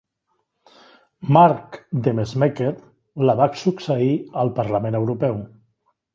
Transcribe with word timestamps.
Mark 1.37 1.77
Demesmaeker 2.07 2.71
la 3.29 3.37
va 3.43 3.49
succeir 3.67 4.09
al 4.47 4.53
Parlament 4.59 5.01
Europeu. 5.05 5.41